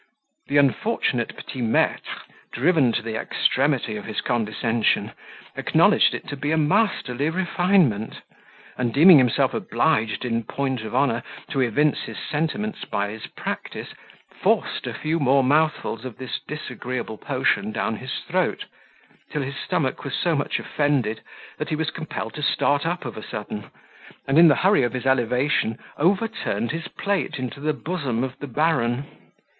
The 0.47 0.57
unfortunate 0.57 1.35
petit 1.35 1.61
maitre, 1.61 2.01
driven 2.53 2.91
to 2.93 3.03
the 3.03 3.15
extremity 3.15 3.97
of 3.97 4.05
his 4.05 4.19
condescension, 4.19 5.11
acknowledged 5.55 6.15
it 6.15 6.27
to 6.29 6.35
be 6.35 6.51
a 6.51 6.57
masterly 6.57 7.29
refinement; 7.29 8.15
and 8.79 8.91
deeming 8.95 9.19
himself 9.19 9.53
obliged, 9.53 10.25
in 10.25 10.41
point 10.41 10.81
of 10.81 10.95
honour, 10.95 11.21
to 11.51 11.61
evince 11.61 11.99
his 12.01 12.17
sentiments 12.17 12.83
by 12.83 13.11
his 13.11 13.27
practice, 13.27 13.89
forced 14.41 14.87
a 14.87 14.93
few 14.95 15.19
more 15.19 15.43
mouthfuls 15.43 16.03
of 16.03 16.17
this 16.17 16.39
disagreeable 16.47 17.19
potion 17.19 17.71
down 17.71 17.97
his 17.97 18.21
throat, 18.27 18.65
till 19.29 19.43
his 19.43 19.55
stomach 19.57 20.03
was 20.03 20.15
so 20.15 20.35
much 20.35 20.57
offended, 20.57 21.21
that 21.59 21.69
he 21.69 21.75
was 21.75 21.91
compelled 21.91 22.33
to 22.33 22.41
start 22.41 22.87
up 22.87 23.05
of 23.05 23.17
a 23.17 23.21
sudden; 23.23 23.65
and, 24.27 24.39
in 24.39 24.47
the 24.47 24.55
hurry 24.65 24.81
of 24.81 24.93
his 24.93 25.05
elevation, 25.05 25.77
overturned 25.99 26.71
his 26.71 26.87
plate 26.87 27.37
into 27.37 27.59
the 27.59 27.71
bosom 27.73 28.23
of 28.23 28.35
the 28.39 28.47
baron. 28.47 29.05